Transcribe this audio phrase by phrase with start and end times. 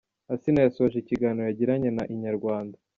[0.33, 2.77] Asinah yasoje ikiganiro yagiranye na Inyarwanda.